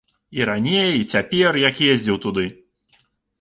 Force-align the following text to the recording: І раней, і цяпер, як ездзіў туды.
І 0.37 0.45
раней, 0.49 0.89
і 0.99 1.03
цяпер, 1.11 1.59
як 1.67 1.83
ездзіў 1.91 2.17
туды. 2.25 2.47